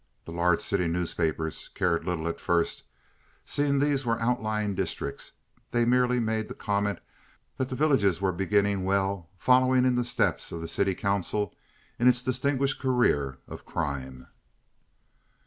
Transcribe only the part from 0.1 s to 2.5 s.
The large city newspapers cared little at